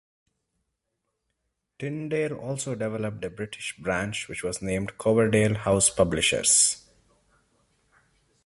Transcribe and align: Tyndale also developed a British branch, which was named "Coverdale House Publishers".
Tyndale 1.77 2.33
also 2.33 2.73
developed 2.73 3.23
a 3.23 3.29
British 3.29 3.77
branch, 3.77 4.27
which 4.27 4.43
was 4.43 4.59
named 4.59 4.97
"Coverdale 4.97 5.53
House 5.53 5.91
Publishers". 5.91 6.83